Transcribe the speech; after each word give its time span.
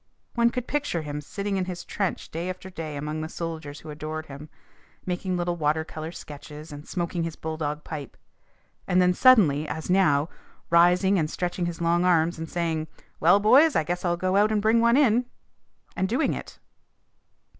One 0.33 0.49
could 0.49 0.65
picture 0.65 1.03
him 1.03 1.21
sitting 1.21 1.57
in 1.57 1.65
his 1.65 1.85
trench 1.85 2.29
day 2.31 2.49
after 2.49 2.71
day 2.71 2.95
among 2.95 3.21
the 3.21 3.29
soldiers 3.29 3.81
who 3.81 3.91
adored 3.91 4.25
him, 4.25 4.49
making 5.05 5.37
little 5.37 5.57
water 5.57 5.83
colour 5.85 6.11
sketches 6.11 6.71
and 6.71 6.87
smoking 6.87 7.21
his 7.21 7.35
bulldog 7.35 7.83
pipe, 7.83 8.17
and 8.87 8.99
then 8.99 9.13
suddenly, 9.13 9.67
as 9.67 9.91
now, 9.91 10.27
rising 10.71 11.19
and 11.19 11.29
stretching 11.29 11.67
his 11.67 11.81
long 11.81 12.03
arms 12.03 12.39
and 12.39 12.49
saying: 12.49 12.87
"Well, 13.19 13.39
boys, 13.39 13.75
I 13.75 13.83
guess 13.83 14.03
I'll 14.03 14.17
go 14.17 14.37
out 14.37 14.51
and 14.51 14.59
bring 14.59 14.79
one 14.81 14.97
in." 14.97 15.27
And 15.95 16.09
doing 16.09 16.33
it. 16.33 16.57